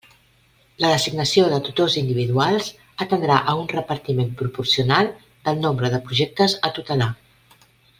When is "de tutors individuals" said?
1.51-2.71